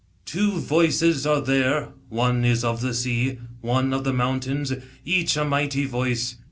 [0.25, 4.73] "Two voices are there: one is of the sea, One of the mountains;
[5.05, 6.37] each a mighty voice.